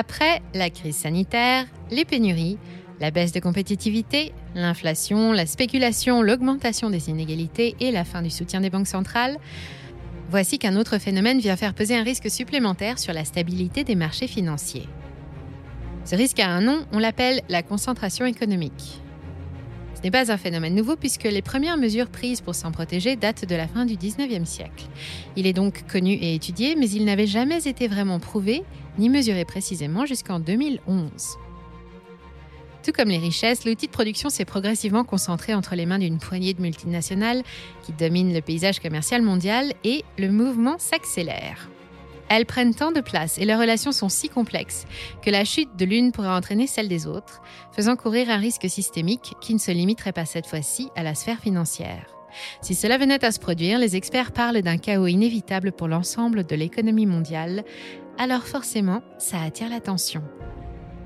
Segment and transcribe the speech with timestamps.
[0.00, 2.56] Après la crise sanitaire, les pénuries,
[3.00, 8.60] la baisse de compétitivité, l'inflation, la spéculation, l'augmentation des inégalités et la fin du soutien
[8.60, 9.38] des banques centrales,
[10.30, 14.28] voici qu'un autre phénomène vient faire peser un risque supplémentaire sur la stabilité des marchés
[14.28, 14.88] financiers.
[16.04, 19.00] Ce risque a un nom, on l'appelle la concentration économique.
[19.96, 23.46] Ce n'est pas un phénomène nouveau puisque les premières mesures prises pour s'en protéger datent
[23.46, 24.86] de la fin du 19e siècle.
[25.34, 28.62] Il est donc connu et étudié, mais il n'avait jamais été vraiment prouvé
[28.98, 31.38] ni mesuré précisément jusqu'en 2011.
[32.84, 36.54] Tout comme les richesses, l'outil de production s'est progressivement concentré entre les mains d'une poignée
[36.54, 37.42] de multinationales
[37.82, 41.68] qui dominent le paysage commercial mondial et le mouvement s'accélère.
[42.30, 44.86] Elles prennent tant de place et leurs relations sont si complexes
[45.22, 47.42] que la chute de l'une pourrait entraîner celle des autres,
[47.72, 51.40] faisant courir un risque systémique qui ne se limiterait pas cette fois-ci à la sphère
[51.40, 52.06] financière.
[52.60, 56.54] Si cela venait à se produire, les experts parlent d'un chaos inévitable pour l'ensemble de
[56.54, 57.64] l'économie mondiale,
[58.18, 60.22] alors forcément, ça attire l'attention.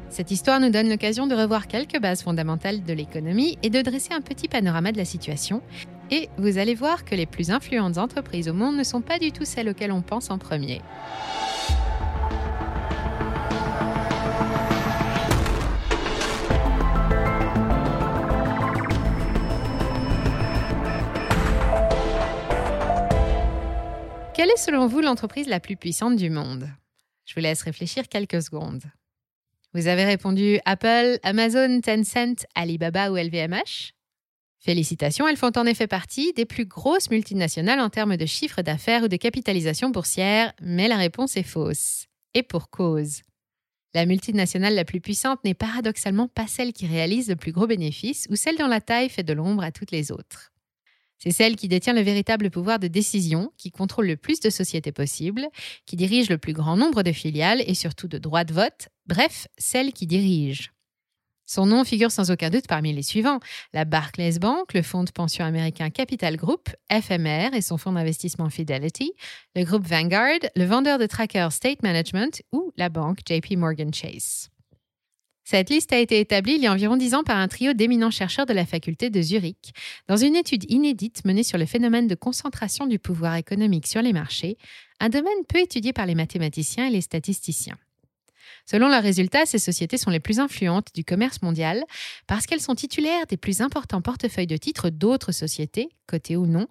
[0.08, 4.12] Cette histoire nous donne l'occasion de revoir quelques bases fondamentales de l'économie et de dresser
[4.12, 5.62] un petit panorama de la situation.
[6.10, 9.32] Et vous allez voir que les plus influentes entreprises au monde ne sont pas du
[9.32, 10.82] tout celles auxquelles on pense en premier.
[24.34, 26.68] Quelle est selon vous l'entreprise la plus puissante du monde?
[27.32, 28.82] Je vous laisse réfléchir quelques secondes.
[29.72, 33.94] Vous avez répondu Apple, Amazon, Tencent, Alibaba ou LVMH
[34.58, 39.04] Félicitations, elles font en effet partie des plus grosses multinationales en termes de chiffre d'affaires
[39.04, 42.04] ou de capitalisation boursière, mais la réponse est fausse.
[42.34, 43.22] Et pour cause.
[43.94, 48.26] La multinationale la plus puissante n'est paradoxalement pas celle qui réalise le plus gros bénéfice
[48.28, 50.51] ou celle dont la taille fait de l'ombre à toutes les autres.
[51.22, 54.90] C'est celle qui détient le véritable pouvoir de décision, qui contrôle le plus de sociétés
[54.90, 55.46] possibles,
[55.86, 59.46] qui dirige le plus grand nombre de filiales et surtout de droits de vote, bref,
[59.56, 60.72] celle qui dirige.
[61.46, 63.38] Son nom figure sans aucun doute parmi les suivants
[63.72, 68.50] la Barclays Bank, le fonds de pension américain Capital Group, FMR et son fonds d'investissement
[68.50, 69.12] Fidelity,
[69.54, 74.51] le groupe Vanguard, le vendeur de trackers State Management ou la banque JP Morgan Chase.
[75.44, 78.10] Cette liste a été établie il y a environ dix ans par un trio d'éminents
[78.10, 79.72] chercheurs de la faculté de Zurich,
[80.08, 84.12] dans une étude inédite menée sur le phénomène de concentration du pouvoir économique sur les
[84.12, 84.56] marchés,
[85.00, 87.76] un domaine peu étudié par les mathématiciens et les statisticiens.
[88.66, 91.82] Selon leurs résultats, ces sociétés sont les plus influentes du commerce mondial
[92.26, 96.68] parce qu'elles sont titulaires des plus importants portefeuilles de titres d'autres sociétés, cotées ou non,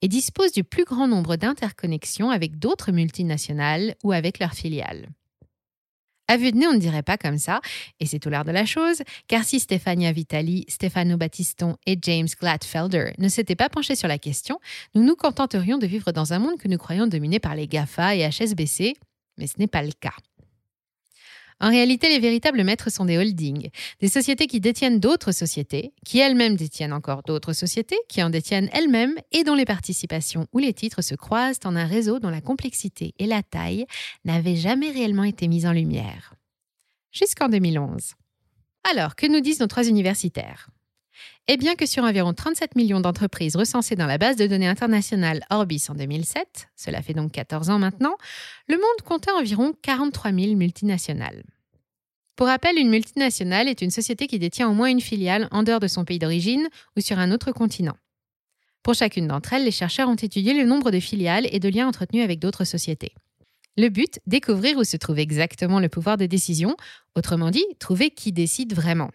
[0.00, 5.08] et disposent du plus grand nombre d'interconnexions avec d'autres multinationales ou avec leurs filiales.
[6.32, 7.60] À vue de nez, on ne dirait pas comme ça,
[8.00, 12.28] et c'est tout l'art de la chose, car si Stefania Vitali, Stefano Battiston et James
[12.40, 14.58] Gladfelder ne s'étaient pas penchés sur la question,
[14.94, 18.16] nous nous contenterions de vivre dans un monde que nous croyons dominé par les GAFA
[18.16, 18.94] et HSBC,
[19.36, 20.14] mais ce n'est pas le cas.
[21.62, 26.18] En réalité, les véritables maîtres sont des holdings, des sociétés qui détiennent d'autres sociétés, qui
[26.18, 30.74] elles-mêmes détiennent encore d'autres sociétés, qui en détiennent elles-mêmes et dont les participations ou les
[30.74, 33.86] titres se croisent en un réseau dont la complexité et la taille
[34.24, 36.34] n'avaient jamais réellement été mises en lumière.
[37.12, 38.14] Jusqu'en 2011.
[38.90, 40.68] Alors, que nous disent nos trois universitaires?
[41.48, 45.44] Eh bien que sur environ 37 millions d'entreprises recensées dans la base de données internationale
[45.50, 48.16] Orbis en 2007, cela fait donc 14 ans maintenant,
[48.68, 51.42] le monde comptait environ 43 000 multinationales.
[52.36, 55.80] Pour rappel, une multinationale est une société qui détient au moins une filiale en dehors
[55.80, 57.96] de son pays d'origine ou sur un autre continent.
[58.82, 61.86] Pour chacune d'entre elles, les chercheurs ont étudié le nombre de filiales et de liens
[61.86, 63.14] entretenus avec d'autres sociétés.
[63.76, 66.76] Le but, découvrir où se trouve exactement le pouvoir de décision,
[67.14, 69.10] autrement dit, trouver qui décide vraiment.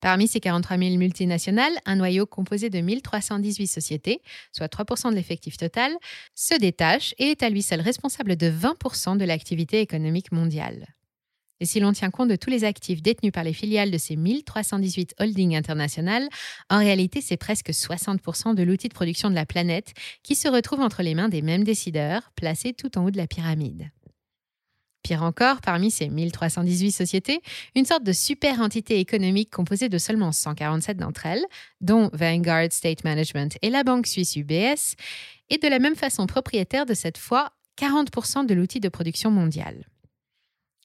[0.00, 4.20] Parmi ces 43 000 multinationales, un noyau composé de 1318 sociétés,
[4.52, 5.92] soit 3% de l'effectif total,
[6.34, 10.86] se détache et est à lui seul responsable de 20% de l'activité économique mondiale.
[11.60, 14.16] Et si l'on tient compte de tous les actifs détenus par les filiales de ces
[14.16, 16.28] 1318 holdings internationales,
[16.68, 20.80] en réalité, c'est presque 60% de l'outil de production de la planète qui se retrouve
[20.80, 23.90] entre les mains des mêmes décideurs, placés tout en haut de la pyramide.
[25.06, 27.40] Pire encore, parmi ces 1318 sociétés,
[27.76, 31.44] une sorte de super entité économique composée de seulement 147 d'entre elles,
[31.80, 34.96] dont Vanguard State Management et la banque suisse UBS,
[35.48, 39.84] est de la même façon propriétaire de cette fois 40% de l'outil de production mondial.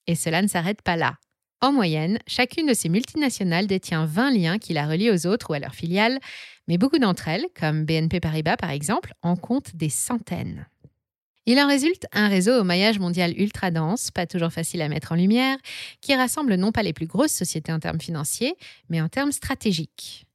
[0.05, 1.15] Et cela ne s'arrête pas là.
[1.59, 5.53] En moyenne, chacune de ces multinationales détient 20 liens qui la relient aux autres ou
[5.53, 6.19] à leurs filiales,
[6.67, 10.67] mais beaucoup d'entre elles, comme BNP Paribas par exemple, en comptent des centaines.
[11.45, 15.11] Il en résulte un réseau au maillage mondial ultra dense, pas toujours facile à mettre
[15.11, 15.57] en lumière,
[15.99, 18.55] qui rassemble non pas les plus grosses sociétés en termes financiers,
[18.89, 20.27] mais en termes stratégiques.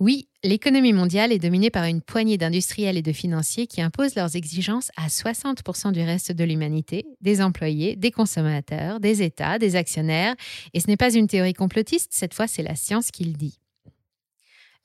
[0.00, 4.34] Oui, l'économie mondiale est dominée par une poignée d'industriels et de financiers qui imposent leurs
[4.34, 10.34] exigences à 60% du reste de l'humanité, des employés, des consommateurs, des États, des actionnaires,
[10.72, 13.60] et ce n'est pas une théorie complotiste, cette fois c'est la science qui le dit.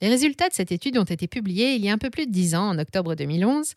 [0.00, 2.32] Les résultats de cette étude ont été publiés il y a un peu plus de
[2.32, 3.74] 10 ans, en octobre 2011,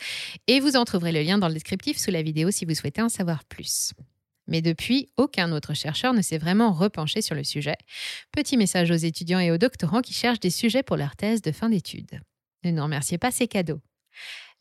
[0.47, 3.01] et vous en trouverez le lien dans le descriptif sous la vidéo si vous souhaitez
[3.01, 3.91] en savoir plus.
[4.47, 7.77] Mais depuis, aucun autre chercheur ne s'est vraiment repenché sur le sujet.
[8.31, 11.51] Petit message aux étudiants et aux doctorants qui cherchent des sujets pour leur thèse de
[11.51, 12.19] fin d'études.
[12.63, 13.79] Ne nous remerciez pas ces cadeaux.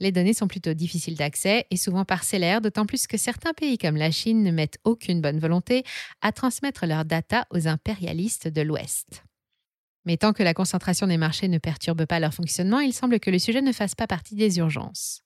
[0.01, 3.97] Les données sont plutôt difficiles d'accès et souvent parcellaires, d'autant plus que certains pays comme
[3.97, 5.85] la Chine ne mettent aucune bonne volonté
[6.23, 9.23] à transmettre leurs data aux impérialistes de l'Ouest.
[10.05, 13.31] Mais tant que la concentration des marchés ne perturbe pas leur fonctionnement, il semble que
[13.31, 15.23] le sujet ne fasse pas partie des urgences.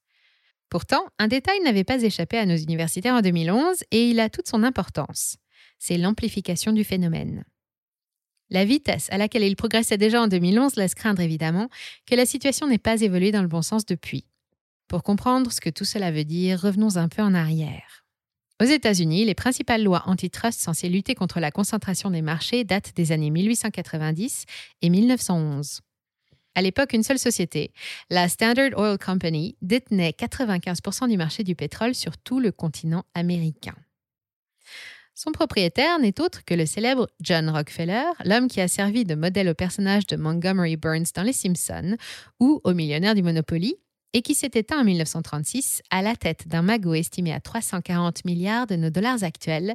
[0.68, 4.48] Pourtant, un détail n'avait pas échappé à nos universitaires en 2011 et il a toute
[4.48, 5.36] son importance.
[5.78, 7.44] C'est l'amplification du phénomène.
[8.50, 11.68] La vitesse à laquelle il progressait déjà en 2011 laisse craindre évidemment
[12.06, 14.26] que la situation n'ait pas évolué dans le bon sens depuis.
[14.88, 18.05] Pour comprendre ce que tout cela veut dire, revenons un peu en arrière.
[18.58, 23.12] Aux États-Unis, les principales lois antitrust censées lutter contre la concentration des marchés datent des
[23.12, 24.46] années 1890
[24.80, 25.82] et 1911.
[26.54, 27.72] À l'époque, une seule société,
[28.08, 33.74] la Standard Oil Company, détenait 95% du marché du pétrole sur tout le continent américain.
[35.14, 39.50] Son propriétaire n'est autre que le célèbre John Rockefeller, l'homme qui a servi de modèle
[39.50, 41.96] au personnage de Montgomery Burns dans Les Simpsons
[42.40, 43.76] ou au millionnaire du Monopoly,
[44.16, 48.66] et qui s'est éteint en 1936 à la tête d'un magot estimé à 340 milliards
[48.66, 49.74] de nos dollars actuels,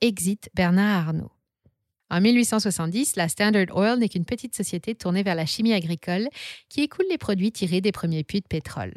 [0.00, 1.30] exit Bernard Arnault.
[2.08, 6.30] En 1870, la Standard Oil n'est qu'une petite société tournée vers la chimie agricole
[6.70, 8.94] qui écoule les produits tirés des premiers puits de pétrole.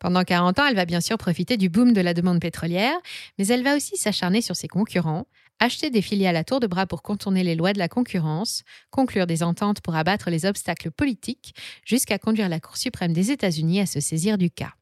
[0.00, 2.98] Pendant 40 ans, elle va bien sûr profiter du boom de la demande pétrolière,
[3.38, 5.26] mais elle va aussi s'acharner sur ses concurrents,
[5.58, 9.26] acheter des filiales à tour de bras pour contourner les lois de la concurrence, conclure
[9.26, 11.54] des ententes pour abattre les obstacles politiques,
[11.84, 14.74] jusqu'à conduire la Cour suprême des États-Unis à se saisir du cas.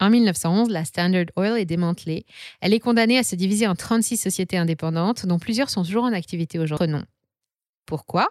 [0.00, 2.24] En 1911, la Standard Oil est démantelée.
[2.60, 6.12] Elle est condamnée à se diviser en 36 sociétés indépendantes, dont plusieurs sont toujours en
[6.12, 6.94] activité aujourd'hui.
[7.84, 8.28] Pourquoi?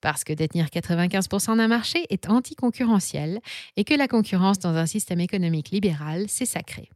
[0.00, 3.40] Parce que détenir 95% d'un marché est anticoncurrentiel
[3.76, 6.88] et que la concurrence dans un système économique libéral, c'est sacré.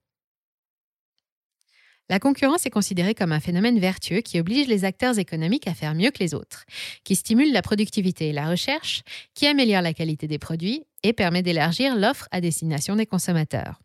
[2.11, 5.95] La concurrence est considérée comme un phénomène vertueux qui oblige les acteurs économiques à faire
[5.95, 6.65] mieux que les autres,
[7.03, 9.03] qui stimule la productivité et la recherche,
[9.35, 13.81] qui améliore la qualité des produits et permet d'élargir l'offre à destination des consommateurs.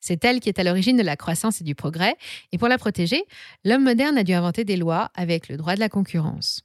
[0.00, 2.16] C'est elle qui est à l'origine de la croissance et du progrès,
[2.52, 3.24] et pour la protéger,
[3.64, 6.62] l'homme moderne a dû inventer des lois avec le droit de la concurrence.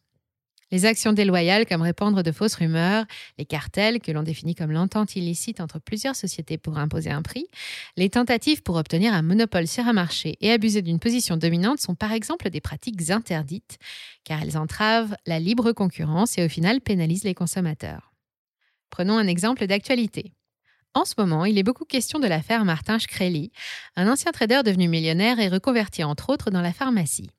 [0.71, 3.05] Les actions déloyales comme répandre de fausses rumeurs,
[3.37, 7.47] les cartels que l'on définit comme l'entente illicite entre plusieurs sociétés pour imposer un prix,
[7.95, 11.95] les tentatives pour obtenir un monopole sur un marché et abuser d'une position dominante sont
[11.95, 13.77] par exemple des pratiques interdites
[14.25, 18.11] car elles entravent la libre concurrence et au final pénalisent les consommateurs.
[18.89, 20.33] Prenons un exemple d'actualité.
[20.93, 23.51] En ce moment, il est beaucoup question de l'affaire Martin Shkreli,
[23.95, 27.29] un ancien trader devenu millionnaire et reconverti entre autres dans la pharmacie.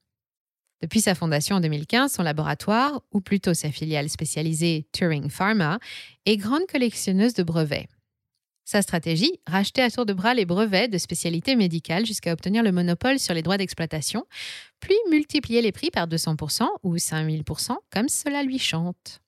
[0.81, 5.79] Depuis sa fondation en 2015, son laboratoire, ou plutôt sa filiale spécialisée Turing Pharma,
[6.25, 7.89] est grande collectionneuse de brevets.
[8.65, 12.71] Sa stratégie, racheter à tour de bras les brevets de spécialités médicales jusqu'à obtenir le
[12.71, 14.27] monopole sur les droits d'exploitation,
[14.79, 19.21] puis multiplier les prix par 200% ou 5000% comme cela lui chante.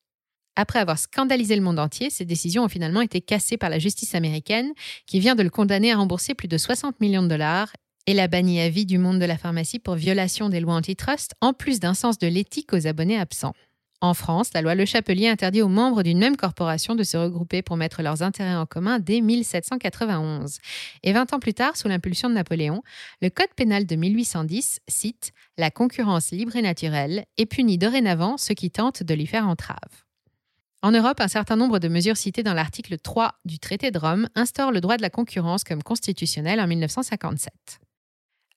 [0.57, 4.15] Après avoir scandalisé le monde entier, ces décisions ont finalement été cassées par la justice
[4.15, 4.73] américaine,
[5.07, 7.73] qui vient de le condamner à rembourser plus de 60 millions de dollars
[8.11, 11.37] et l'a banni à vie du monde de la pharmacie pour violation des lois antitrust,
[11.41, 13.53] en plus d'un sens de l'éthique aux abonnés absents.
[14.01, 17.63] En France, la loi Le Chapelier interdit aux membres d'une même corporation de se regrouper
[17.63, 20.59] pour mettre leurs intérêts en commun dès 1791.
[21.05, 22.83] Et 20 ans plus tard, sous l'impulsion de Napoléon,
[23.23, 28.55] le Code pénal de 1810 cite La concurrence libre et naturelle et punit dorénavant ceux
[28.55, 29.79] qui tentent de lui faire entrave.
[30.83, 34.29] En Europe, un certain nombre de mesures citées dans l'article 3 du traité de Rome
[34.35, 37.53] instaurent le droit de la concurrence comme constitutionnel en 1957.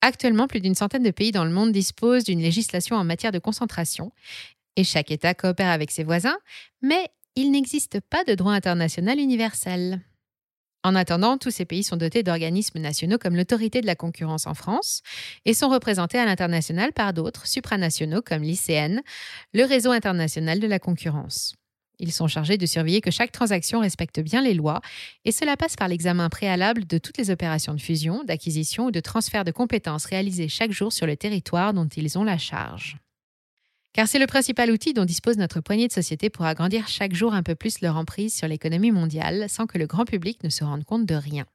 [0.05, 3.39] Actuellement, plus d'une centaine de pays dans le monde disposent d'une législation en matière de
[3.39, 4.11] concentration,
[4.75, 6.37] et chaque État coopère avec ses voisins,
[6.81, 10.01] mais il n'existe pas de droit international universel.
[10.83, 14.53] En attendant, tous ces pays sont dotés d'organismes nationaux comme l'autorité de la concurrence en
[14.53, 15.03] France
[15.45, 18.99] et sont représentés à l'international par d'autres supranationaux comme l'ICN,
[19.53, 21.55] le réseau international de la concurrence.
[21.99, 24.81] Ils sont chargés de surveiller que chaque transaction respecte bien les lois
[25.25, 28.99] et cela passe par l'examen préalable de toutes les opérations de fusion, d'acquisition ou de
[28.99, 32.97] transfert de compétences réalisées chaque jour sur le territoire dont ils ont la charge.
[33.93, 37.33] Car c'est le principal outil dont dispose notre poignée de sociétés pour agrandir chaque jour
[37.33, 40.63] un peu plus leur emprise sur l'économie mondiale sans que le grand public ne se
[40.63, 41.45] rende compte de rien.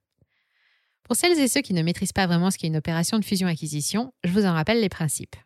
[1.02, 4.12] Pour celles et ceux qui ne maîtrisent pas vraiment ce qu'est une opération de fusion-acquisition,
[4.22, 5.36] je vous en rappelle les principes.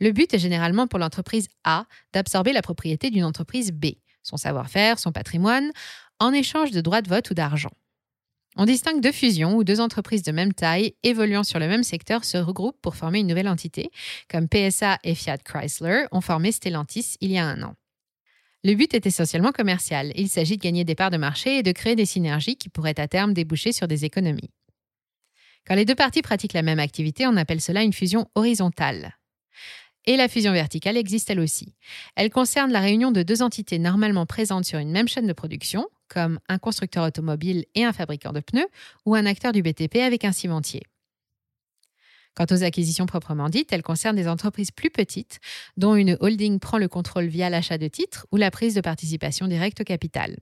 [0.00, 3.86] Le but est généralement pour l'entreprise A d'absorber la propriété d'une entreprise B,
[4.24, 5.70] son savoir-faire, son patrimoine,
[6.18, 7.70] en échange de droits de vote ou d'argent.
[8.56, 12.24] On distingue deux fusions où deux entreprises de même taille évoluant sur le même secteur
[12.24, 13.90] se regroupent pour former une nouvelle entité,
[14.30, 17.74] comme PSA et Fiat Chrysler ont formé Stellantis il y a un an.
[18.62, 20.12] Le but est essentiellement commercial.
[20.14, 22.98] Il s'agit de gagner des parts de marché et de créer des synergies qui pourraient
[22.98, 24.50] à terme déboucher sur des économies.
[25.66, 29.16] Quand les deux parties pratiquent la même activité, on appelle cela une fusion horizontale.
[30.06, 31.74] Et la fusion verticale existe elle aussi.
[32.14, 35.88] Elle concerne la réunion de deux entités normalement présentes sur une même chaîne de production,
[36.08, 38.68] comme un constructeur automobile et un fabricant de pneus,
[39.06, 40.82] ou un acteur du BTP avec un cimentier.
[42.34, 45.38] Quant aux acquisitions proprement dites, elles concernent des entreprises plus petites,
[45.76, 49.46] dont une holding prend le contrôle via l'achat de titres ou la prise de participation
[49.46, 50.36] directe au capital.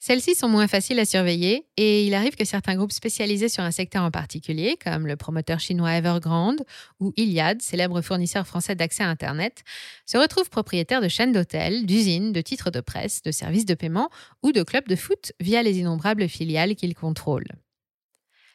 [0.00, 3.72] Celles-ci sont moins faciles à surveiller et il arrive que certains groupes spécialisés sur un
[3.72, 6.62] secteur en particulier, comme le promoteur chinois Evergrande
[7.00, 9.64] ou Iliad, célèbre fournisseur français d'accès à Internet,
[10.06, 14.08] se retrouvent propriétaires de chaînes d'hôtels, d'usines, de titres de presse, de services de paiement
[14.44, 17.56] ou de clubs de foot via les innombrables filiales qu'ils contrôlent.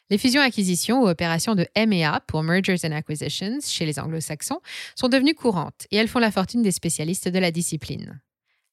[0.09, 4.62] Les fusions-acquisitions ou opérations de M&A pour Mergers and Acquisitions chez les anglo-saxons
[4.95, 8.21] sont devenues courantes et elles font la fortune des spécialistes de la discipline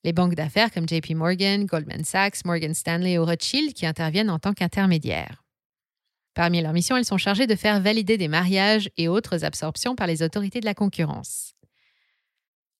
[0.05, 4.39] les banques d'affaires comme JP Morgan, Goldman Sachs, Morgan Stanley ou Rothschild qui interviennent en
[4.39, 5.45] tant qu'intermédiaires.
[6.35, 10.07] Parmi leurs missions, elles sont chargées de faire valider des mariages et autres absorptions par
[10.07, 11.55] les autorités de la concurrence.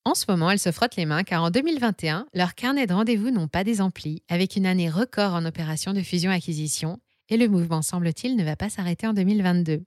[0.03, 3.29] En ce moment, elles se frottent les mains car en 2021, leurs carnets de rendez-vous
[3.29, 6.99] n'ont pas désempli, avec une année record en opérations de fusion-acquisition,
[7.29, 9.83] et le mouvement, semble-t-il, ne va pas s'arrêter en 2022.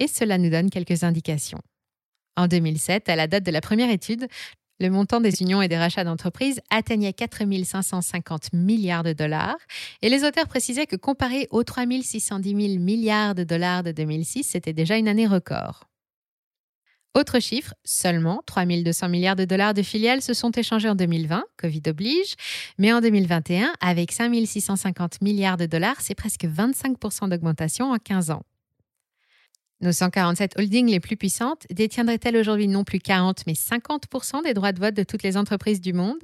[0.00, 1.60] Et cela nous donne quelques indications.
[2.36, 4.26] En 2007, à la date de la première étude,
[4.80, 9.58] le montant des unions et des rachats d'entreprises atteignait 4 550 milliards de dollars
[10.02, 14.44] et les auteurs précisaient que comparé aux 3 610 000 milliards de dollars de 2006,
[14.44, 15.84] c'était déjà une année record.
[17.14, 21.44] Autre chiffre, seulement 3 200 milliards de dollars de filiales se sont échangés en 2020,
[21.58, 22.34] Covid oblige,
[22.78, 28.30] mais en 2021, avec 5 650 milliards de dollars, c'est presque 25% d'augmentation en 15
[28.30, 28.42] ans.
[29.82, 34.72] Nos 147 holdings les plus puissantes détiendraient-elles aujourd'hui non plus 40 mais 50% des droits
[34.72, 36.20] de vote de toutes les entreprises du monde?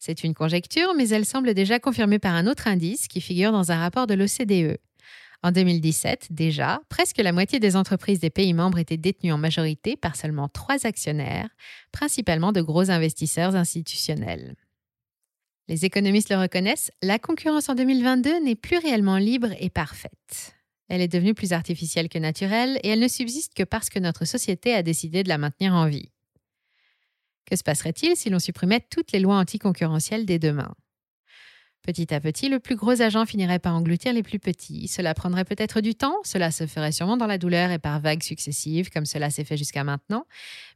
[0.00, 3.70] C'est une conjecture, mais elle semble déjà confirmée par un autre indice qui figure dans
[3.70, 4.78] un rapport de l'OCDE.
[5.42, 9.96] En 2017, déjà, presque la moitié des entreprises des pays membres étaient détenues en majorité
[9.96, 11.48] par seulement trois actionnaires,
[11.92, 14.56] principalement de gros investisseurs institutionnels.
[15.68, 20.59] Les économistes le reconnaissent, la concurrence en 2022 n'est plus réellement libre et parfaite.
[20.90, 24.24] Elle est devenue plus artificielle que naturelle et elle ne subsiste que parce que notre
[24.24, 26.10] société a décidé de la maintenir en vie.
[27.48, 30.74] Que se passerait-il si l'on supprimait toutes les lois anticoncurrentielles dès demain?
[31.82, 34.88] Petit à petit, le plus gros agent finirait par engloutir les plus petits.
[34.88, 38.24] Cela prendrait peut-être du temps, cela se ferait sûrement dans la douleur et par vagues
[38.24, 40.26] successives, comme cela s'est fait jusqu'à maintenant,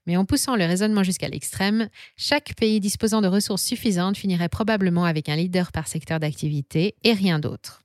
[0.07, 5.05] mais en poussant le raisonnement jusqu'à l'extrême, chaque pays disposant de ressources suffisantes finirait probablement
[5.05, 7.84] avec un leader par secteur d'activité et rien d'autre.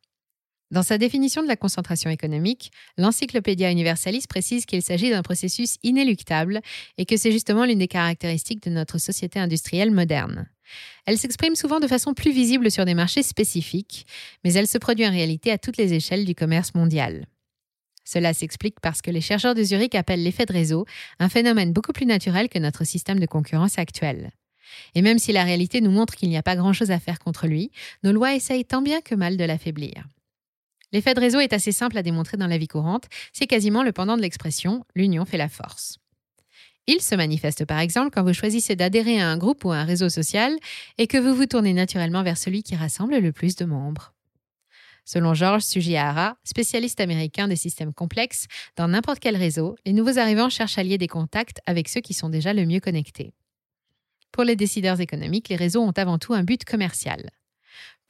[0.71, 6.61] Dans sa définition de la concentration économique, l'Encyclopédia Universalis précise qu'il s'agit d'un processus inéluctable
[6.99, 10.47] et que c'est justement l'une des caractéristiques de notre société industrielle moderne.
[11.07, 14.05] Elle s'exprime souvent de façon plus visible sur des marchés spécifiques,
[14.43, 17.25] mais elle se produit en réalité à toutes les échelles du commerce mondial.
[18.05, 20.85] Cela s'explique parce que les chercheurs de Zurich appellent l'effet de réseau
[21.17, 24.31] un phénomène beaucoup plus naturel que notre système de concurrence actuel.
[24.93, 27.47] Et même si la réalité nous montre qu'il n'y a pas grand-chose à faire contre
[27.47, 27.71] lui,
[28.03, 30.05] nos lois essayent tant bien que mal de l'affaiblir.
[30.91, 33.91] L'effet de réseau est assez simple à démontrer dans la vie courante, c'est quasiment le
[33.91, 35.99] pendant de l'expression l'union fait la force.
[36.87, 39.83] Il se manifeste par exemple quand vous choisissez d'adhérer à un groupe ou à un
[39.83, 40.55] réseau social
[40.97, 44.13] et que vous vous tournez naturellement vers celui qui rassemble le plus de membres.
[45.05, 50.49] Selon Georges Sugihara, spécialiste américain des systèmes complexes, dans n'importe quel réseau, les nouveaux arrivants
[50.49, 53.33] cherchent à lier des contacts avec ceux qui sont déjà le mieux connectés.
[54.31, 57.29] Pour les décideurs économiques, les réseaux ont avant tout un but commercial.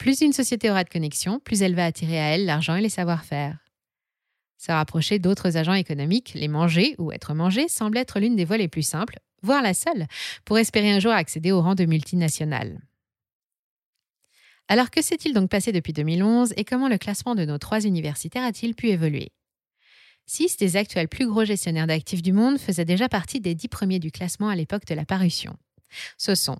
[0.00, 2.88] Plus une société aura de connexion, plus elle va attirer à elle l'argent et les
[2.88, 3.58] savoir-faire.
[4.56, 8.56] Se rapprocher d'autres agents économiques, les manger ou être mangé, semble être l'une des voies
[8.56, 10.06] les plus simples, voire la seule,
[10.46, 12.80] pour espérer un jour accéder au rang de multinationale.
[14.68, 18.44] Alors que s'est-il donc passé depuis 2011 et comment le classement de nos trois universitaires
[18.44, 19.32] a-t-il pu évoluer?
[20.24, 23.98] Six des actuels plus gros gestionnaires d'actifs du monde faisaient déjà partie des dix premiers
[23.98, 25.58] du classement à l'époque de la parution.
[26.16, 26.56] Ce sont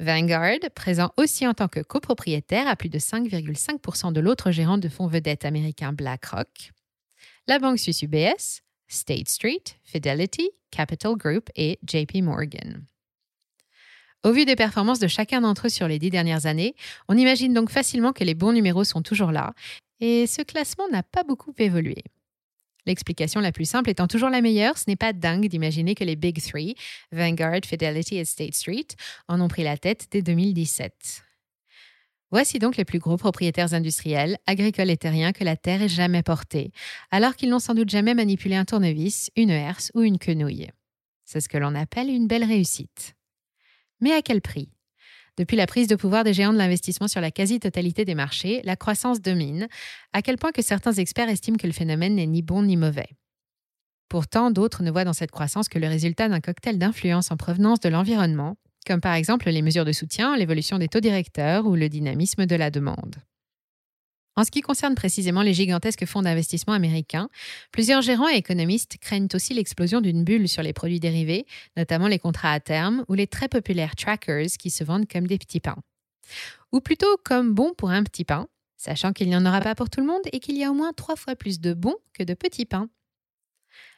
[0.00, 4.88] Vanguard, présent aussi en tant que copropriétaire à plus de 5,5% de l'autre gérant de
[4.88, 6.72] fonds vedette américain BlackRock,
[7.46, 12.82] la banque suisse UBS, State Street, Fidelity, Capital Group et JP Morgan.
[14.24, 16.74] Au vu des performances de chacun d'entre eux sur les dix dernières années,
[17.08, 19.52] on imagine donc facilement que les bons numéros sont toujours là,
[20.00, 22.04] et ce classement n'a pas beaucoup évolué.
[22.86, 26.16] L'explication la plus simple étant toujours la meilleure, ce n'est pas dingue d'imaginer que les
[26.16, 26.74] Big Three,
[27.12, 28.86] Vanguard, Fidelity et State Street,
[29.28, 31.22] en ont pris la tête dès 2017.
[32.32, 36.22] Voici donc les plus gros propriétaires industriels, agricoles et terriens que la Terre ait jamais
[36.22, 36.70] portés,
[37.10, 40.70] alors qu'ils n'ont sans doute jamais manipulé un tournevis, une herse ou une quenouille.
[41.24, 43.14] C'est ce que l'on appelle une belle réussite.
[44.00, 44.70] Mais à quel prix?
[45.40, 48.76] Depuis la prise de pouvoir des géants de l'investissement sur la quasi-totalité des marchés, la
[48.76, 49.68] croissance domine,
[50.12, 53.08] à quel point que certains experts estiment que le phénomène n'est ni bon ni mauvais?
[54.10, 57.80] Pourtant, d'autres ne voient dans cette croissance que le résultat d'un cocktail d'influences en provenance
[57.80, 58.56] de l'environnement,
[58.86, 62.56] comme par exemple les mesures de soutien, l'évolution des taux directeurs ou le dynamisme de
[62.56, 63.16] la demande.
[64.40, 67.28] En ce qui concerne précisément les gigantesques fonds d'investissement américains,
[67.72, 71.44] plusieurs gérants et économistes craignent aussi l'explosion d'une bulle sur les produits dérivés,
[71.76, 75.36] notamment les contrats à terme ou les très populaires trackers qui se vendent comme des
[75.36, 75.76] petits pains.
[76.72, 79.90] Ou plutôt comme bons pour un petit pain, sachant qu'il n'y en aura pas pour
[79.90, 82.22] tout le monde et qu'il y a au moins trois fois plus de bons que
[82.22, 82.88] de petits pains.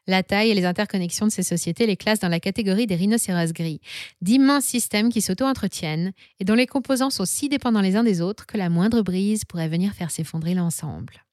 [0.09, 3.53] La taille et les interconnexions de ces sociétés les classent dans la catégorie des rhinocéros
[3.53, 3.81] gris,
[4.21, 8.47] d'immenses systèmes qui s'auto-entretiennent et dont les composants sont si dépendants les uns des autres
[8.47, 11.25] que la moindre brise pourrait venir faire s'effondrer l'ensemble.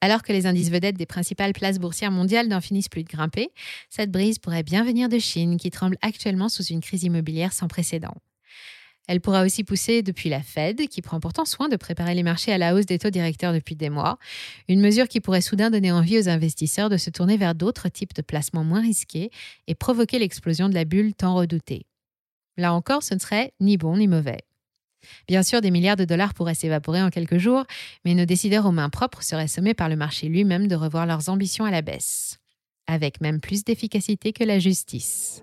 [0.00, 3.50] Alors que les indices vedettes des principales places boursières mondiales n'en finissent plus de grimper,
[3.90, 7.68] cette brise pourrait bien venir de Chine qui tremble actuellement sous une crise immobilière sans
[7.68, 8.14] précédent.
[9.08, 12.52] Elle pourra aussi pousser depuis la Fed, qui prend pourtant soin de préparer les marchés
[12.52, 14.18] à la hausse des taux directeurs depuis des mois,
[14.68, 18.14] une mesure qui pourrait soudain donner envie aux investisseurs de se tourner vers d'autres types
[18.14, 19.30] de placements moins risqués
[19.66, 21.86] et provoquer l'explosion de la bulle tant redoutée.
[22.56, 24.44] Là encore, ce ne serait ni bon ni mauvais.
[25.26, 27.64] Bien sûr, des milliards de dollars pourraient s'évaporer en quelques jours,
[28.04, 31.28] mais nos décideurs aux mains propres seraient sommés par le marché lui-même de revoir leurs
[31.28, 32.38] ambitions à la baisse,
[32.86, 35.42] avec même plus d'efficacité que la justice.